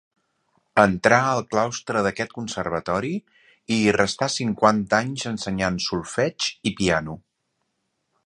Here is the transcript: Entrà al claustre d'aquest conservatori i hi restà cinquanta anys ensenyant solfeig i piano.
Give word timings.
Entrà 0.83 1.17
al 1.33 1.41
claustre 1.51 2.01
d'aquest 2.07 2.33
conservatori 2.37 3.11
i 3.75 3.77
hi 3.83 3.93
restà 3.99 4.31
cinquanta 4.37 5.01
anys 5.03 5.27
ensenyant 5.33 5.77
solfeig 5.89 6.51
i 6.71 6.77
piano. 6.81 7.17